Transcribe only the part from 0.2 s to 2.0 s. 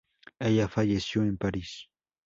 Ella falleció en París.